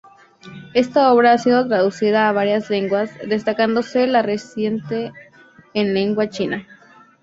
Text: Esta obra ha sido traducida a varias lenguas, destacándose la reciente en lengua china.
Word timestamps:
Esta 0.73 1.13
obra 1.13 1.33
ha 1.33 1.37
sido 1.37 1.67
traducida 1.67 2.27
a 2.27 2.31
varias 2.31 2.71
lenguas, 2.71 3.11
destacándose 3.27 4.07
la 4.07 4.23
reciente 4.23 5.11
en 5.75 5.93
lengua 5.93 6.27
china. 6.27 6.65